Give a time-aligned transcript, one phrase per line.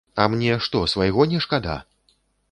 [0.21, 1.75] А мне, што свайго не шкада?